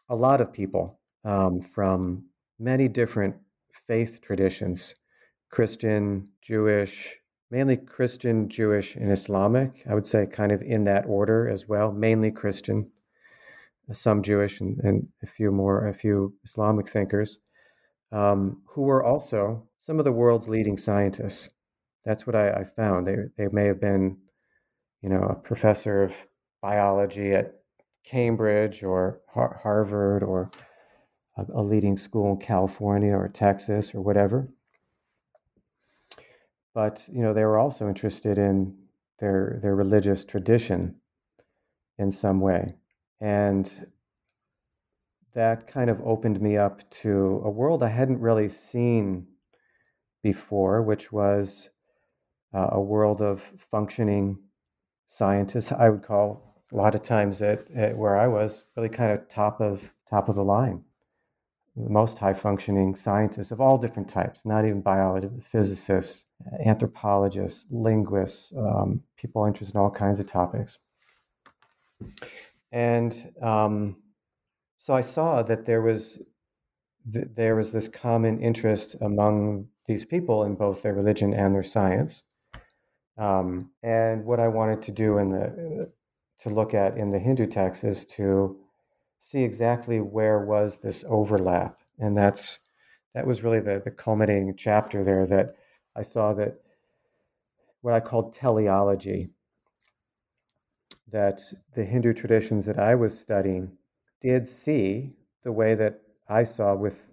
[0.10, 2.26] a lot of people um, from
[2.60, 3.36] many different
[3.88, 4.96] faith traditions
[5.50, 7.16] Christian, Jewish,
[7.50, 9.84] mainly Christian, Jewish, and Islamic.
[9.90, 12.92] I would say kind of in that order as well, mainly Christian,
[13.94, 17.40] some Jewish, and, and a few more, a few Islamic thinkers,
[18.12, 21.50] um, who were also some of the world's leading scientists.
[22.04, 23.08] That's what I, I found.
[23.08, 24.18] They they may have been,
[25.02, 26.28] you know, a professor of
[26.62, 27.57] biology at
[28.08, 30.50] Cambridge or Har- Harvard or
[31.38, 34.50] a, a leading school in California or Texas or whatever.
[36.74, 38.78] But you know, they were also interested in
[39.20, 40.96] their their religious tradition
[41.98, 42.76] in some way,
[43.20, 43.88] and
[45.34, 49.28] that kind of opened me up to a world I hadn't really seen
[50.24, 51.70] before, which was
[52.54, 54.40] uh, a world of functioning
[55.08, 55.72] scientists.
[55.72, 59.28] I would call a lot of times at, at, where I was really kind of
[59.30, 60.84] top of top of the line.
[61.76, 66.26] the most high functioning scientists of all different types, not even biologists, physicists,
[66.66, 70.80] anthropologists, linguists, um, people interested in all kinds of topics.
[72.72, 73.98] And um,
[74.78, 76.24] so I saw that there was
[77.12, 81.64] th- there was this common interest among these people in both their religion and their
[81.64, 82.24] science.
[83.18, 85.92] Um, and what I wanted to do in the
[86.40, 88.58] to look at in the Hindu text is to
[89.20, 92.60] see exactly where was this overlap, and that's
[93.14, 95.56] that was really the the culminating chapter there that
[95.96, 96.60] I saw that
[97.82, 99.30] what I called teleology
[101.12, 101.42] that
[101.74, 103.72] the Hindu traditions that I was studying
[104.20, 105.14] did see
[105.44, 107.08] the way that I saw with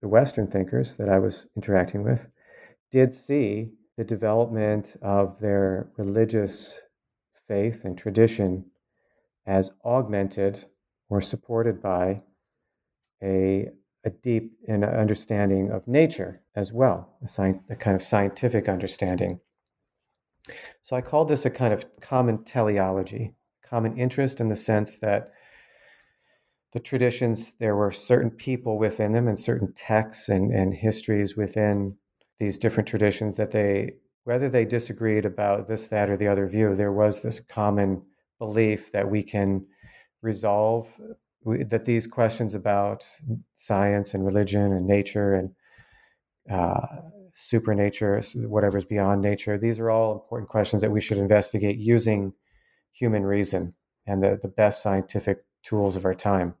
[0.00, 2.28] the Western thinkers that I was interacting with,
[2.90, 6.80] did see the development of their religious
[7.48, 8.64] faith and tradition
[9.46, 10.64] as augmented
[11.08, 12.22] or supported by
[13.22, 13.68] a,
[14.04, 19.40] a deep understanding of nature as well, a, sci- a kind of scientific understanding.
[20.82, 23.34] So I call this a kind of common teleology,
[23.64, 25.32] common interest in the sense that
[26.72, 31.96] the traditions, there were certain people within them and certain texts and, and histories within
[32.38, 33.94] these different traditions that they,
[34.26, 38.02] whether they disagreed about this, that, or the other view, there was this common
[38.40, 39.64] belief that we can
[40.20, 40.88] resolve
[41.44, 43.06] that these questions about
[43.56, 45.50] science and religion and nature and
[46.50, 47.02] uh,
[47.36, 52.32] supernature, whatever's beyond nature, these are all important questions that we should investigate using
[52.90, 53.74] human reason
[54.08, 56.54] and the, the best scientific tools of our time.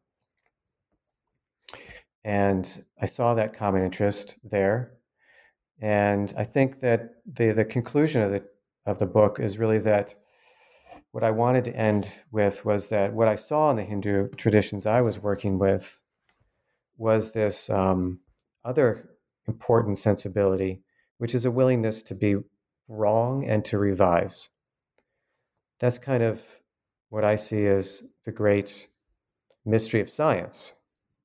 [2.24, 4.92] And I saw that common interest there.
[5.80, 8.44] And I think that the, the conclusion of the,
[8.86, 10.14] of the book is really that
[11.12, 14.86] what I wanted to end with was that what I saw in the Hindu traditions
[14.86, 16.02] I was working with
[16.98, 18.20] was this um,
[18.64, 19.10] other
[19.46, 20.82] important sensibility,
[21.18, 22.36] which is a willingness to be
[22.88, 24.50] wrong and to revise.
[25.78, 26.42] That's kind of
[27.08, 28.88] what I see as the great
[29.64, 30.74] mystery of science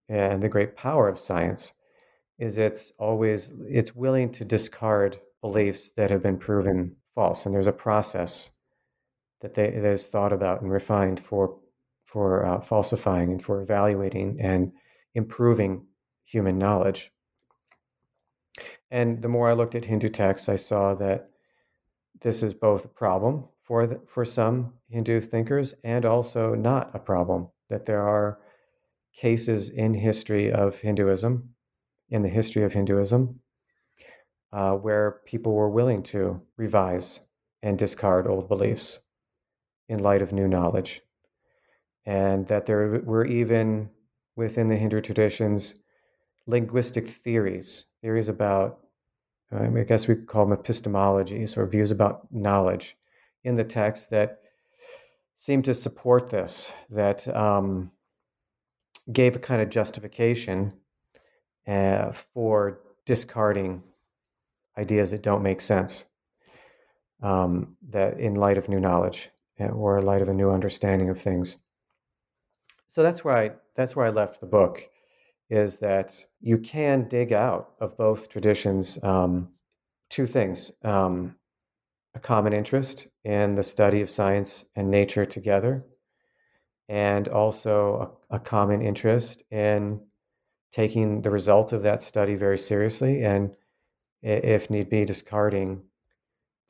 [0.10, 1.74] and the great power of science
[2.42, 7.68] is it's always it's willing to discard beliefs that have been proven false and there's
[7.68, 8.50] a process
[9.42, 11.58] that they that is thought about and refined for
[12.04, 14.72] for uh, falsifying and for evaluating and
[15.14, 15.86] improving
[16.24, 17.12] human knowledge
[18.92, 21.30] and the more I looked at Hindu texts, I saw that
[22.20, 27.00] this is both a problem for the, for some Hindu thinkers and also not a
[27.00, 27.50] problem.
[27.70, 28.40] That there are
[29.16, 31.56] cases in history of Hinduism,
[32.12, 33.40] in the history of Hinduism,
[34.52, 37.22] uh, where people were willing to revise
[37.64, 39.00] and discard old beliefs
[39.88, 41.02] in light of new knowledge,
[42.06, 43.90] and that there were even
[44.36, 45.76] within the Hindu traditions
[46.48, 48.80] linguistic theories, theories about,
[49.52, 52.98] um, I guess we could call them epistemologies or views about knowledge
[53.44, 54.40] in the text that
[55.36, 57.92] seemed to support this, that um,
[59.12, 60.74] gave a kind of justification
[61.68, 63.84] uh, for discarding
[64.78, 66.06] ideas that don't make sense.
[67.24, 71.10] Um, that in light of new knowledge uh, or in light of a new understanding
[71.10, 71.58] of things.
[72.88, 74.82] So that's where I that's where I left the book
[75.50, 79.50] is that you can dig out of both traditions um,
[80.10, 81.36] two things um,
[82.14, 85.86] a common interest in the study of science and nature together,
[86.90, 90.02] and also a, a common interest in
[90.72, 93.56] taking the result of that study very seriously and,
[94.22, 95.82] if need be, discarding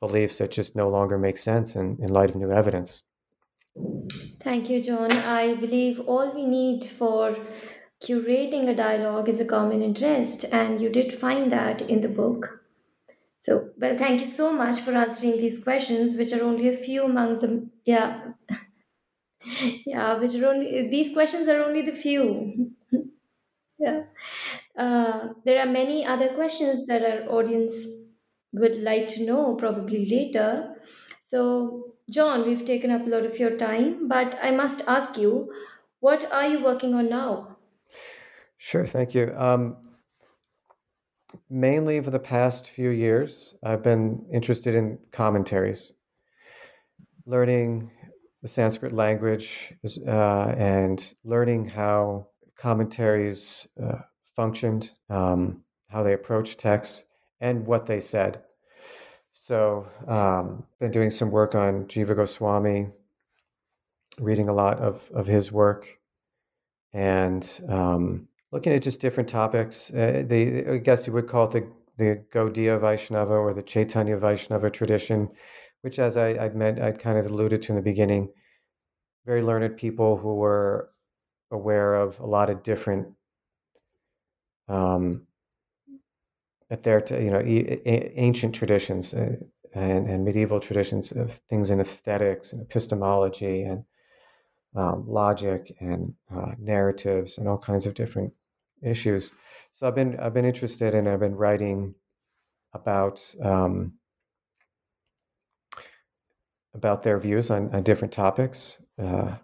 [0.00, 3.04] beliefs that just no longer make sense in, in light of new evidence.
[4.40, 5.12] Thank you, John.
[5.12, 7.36] I believe all we need for
[8.02, 12.62] curating a dialogue is a common interest, and you did find that in the book.
[13.38, 17.04] So, well, thank you so much for answering these questions, which are only a few
[17.04, 18.32] among the Yeah.
[19.86, 22.72] yeah, which are only, these questions are only the few.
[23.82, 24.02] Yeah.
[24.76, 28.14] Uh, there are many other questions that our audience
[28.52, 30.74] would like to know probably later.
[31.20, 35.52] So, John, we've taken up a lot of your time, but I must ask you,
[36.00, 37.56] what are you working on now?
[38.58, 39.34] Sure, thank you.
[39.36, 39.76] Um,
[41.48, 45.92] mainly for the past few years, I've been interested in commentaries,
[47.26, 47.90] learning
[48.42, 49.72] the Sanskrit language
[50.06, 52.26] uh, and learning how
[52.62, 53.98] commentaries uh,
[54.36, 57.02] functioned, um, how they approached texts,
[57.40, 58.40] and what they said.
[59.32, 62.90] So, um, been doing some work on Jiva Goswami,
[64.20, 65.98] reading a lot of, of his work,
[66.92, 69.90] and um, looking at just different topics.
[69.90, 71.66] Uh, the I guess you would call it the
[71.98, 75.30] the Gaudiya Vaishnava or the Chaitanya Vaishnava tradition,
[75.80, 78.28] which, as I, I'd meant, I'd kind of alluded to in the beginning,
[79.26, 80.92] very learned people who were
[81.52, 83.08] aware of a lot of different
[84.68, 85.26] um,
[86.70, 89.36] at their you know ancient traditions uh,
[89.74, 93.84] and, and medieval traditions of things in aesthetics and epistemology and
[94.74, 98.32] um, logic and uh, narratives and all kinds of different
[98.82, 99.32] issues.
[99.72, 101.94] So I've been I've been interested and I've been writing
[102.72, 103.94] about um,
[106.74, 108.78] about their views on, on different topics.
[108.98, 109.36] Uh,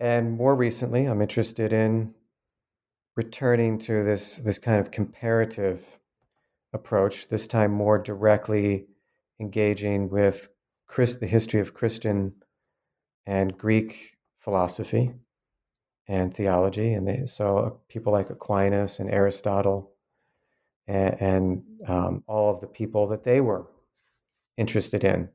[0.00, 2.14] and more recently, I'm interested in
[3.16, 5.98] returning to this this kind of comparative
[6.72, 7.28] approach.
[7.28, 8.86] This time, more directly
[9.38, 10.48] engaging with
[10.86, 12.34] Christ, the history of Christian
[13.26, 15.12] and Greek philosophy
[16.08, 19.92] and theology, and they, so uh, people like Aquinas and Aristotle,
[20.86, 23.66] and, and um, all of the people that they were
[24.56, 25.28] interested in.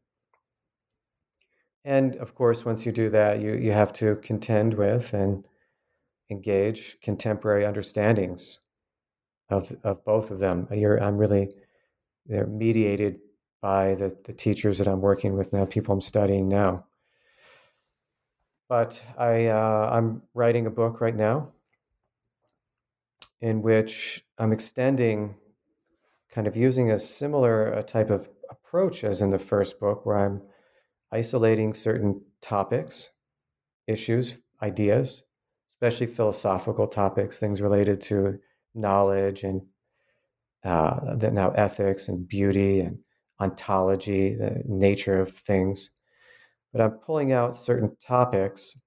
[1.86, 5.46] And of course, once you do that, you, you have to contend with and
[6.32, 8.60] engage contemporary understandings
[9.50, 10.68] of, of both of them.
[10.72, 11.56] You're, I'm really,
[12.26, 13.20] they're mediated
[13.62, 16.88] by the, the teachers that I'm working with now, people I'm studying now.
[18.68, 21.50] But I, uh, I'm writing a book right now
[23.42, 25.36] in which I'm extending,
[26.32, 30.18] kind of using a similar uh, type of approach as in the first book, where
[30.18, 30.42] I'm
[31.16, 33.12] isolating certain topics,
[33.88, 35.24] issues, ideas,
[35.70, 38.40] especially philosophical topics, things related to
[38.74, 39.62] knowledge and
[40.64, 43.00] uh, now ethics and beauty and
[43.40, 45.92] ontology, the nature of things
[46.76, 48.78] but I'm pulling out certain topics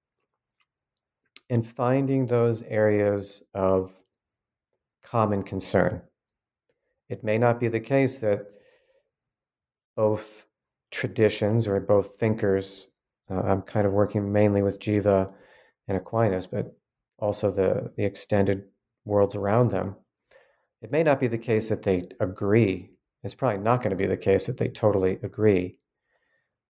[1.49, 3.91] and finding those areas of
[5.03, 6.03] common concern.
[7.09, 8.45] It may not be the case that
[9.95, 10.45] both
[10.91, 12.89] traditions or both thinkers,
[13.29, 15.31] uh, I'm kind of working mainly with Jiva
[15.87, 16.75] and Aquinas, but
[17.17, 18.65] also the, the extended
[19.05, 19.95] worlds around them.
[20.81, 22.91] It may not be the case that they agree.
[23.23, 25.79] It's probably not going to be the case that they totally agree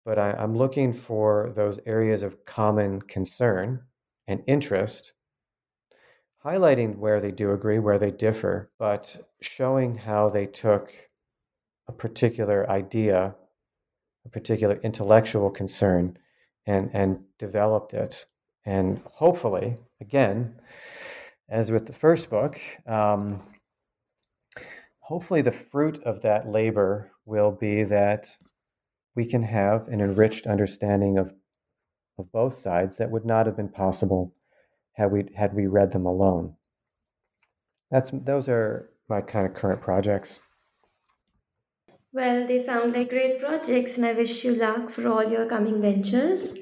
[0.06, 3.82] but I, am looking for those areas of common concern
[4.28, 5.14] and interest,
[6.46, 10.94] highlighting where they do agree, where they differ, but showing how they took
[11.88, 13.36] a particular idea,
[14.26, 16.18] a particular intellectual concern,
[16.66, 18.26] and, and developed it.
[18.66, 20.56] And hopefully, again,
[21.50, 23.42] as with the first book, um,
[25.00, 28.28] hopefully the fruit of that labor will be that
[29.16, 31.32] we can have an enriched understanding of,
[32.18, 34.34] of both sides that would not have been possible
[34.94, 36.56] had we had we read them alone.
[37.92, 40.40] That's those are my kind of current projects.
[42.16, 45.82] Well, they sound like great projects, and I wish you luck for all your coming
[45.82, 46.58] ventures.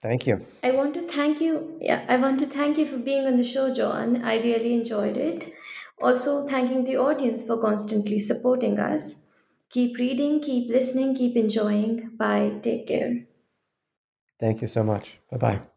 [0.00, 0.46] Thank you.
[0.64, 1.76] I want to thank you.
[1.78, 4.24] Yeah, I want to thank you for being on the show, John.
[4.24, 5.52] I really enjoyed it.
[6.00, 9.28] Also, thanking the audience for constantly supporting us.
[9.68, 12.12] Keep reading, keep listening, keep enjoying.
[12.16, 12.58] Bye.
[12.62, 13.26] Take care.
[14.40, 15.18] Thank you so much.
[15.30, 15.75] Bye bye.